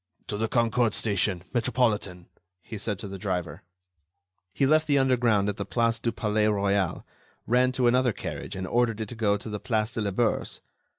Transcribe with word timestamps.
"To 0.29 0.35
the 0.37 0.47
Concorde 0.47 0.95
station, 0.95 1.43
Metropolitan," 1.53 2.25
he 2.63 2.75
said 2.75 2.97
to 2.97 3.07
the 3.07 3.19
driver. 3.19 3.61
He 4.51 4.65
left 4.65 4.87
the 4.87 4.97
underground 4.97 5.47
at 5.47 5.57
the 5.57 5.63
Place 5.77 5.99
du 5.99 6.11
Palais 6.11 6.47
Royal, 6.47 7.05
ran 7.45 7.71
to 7.73 7.85
another 7.85 8.11
carriage 8.11 8.55
and 8.55 8.65
ordered 8.65 8.99
it 8.99 9.09
to 9.09 9.15
go 9.15 9.37
to 9.37 9.47
the 9.47 9.59
Place 9.59 9.93
de 9.93 10.01
la 10.01 10.09
Bourse. 10.09 10.59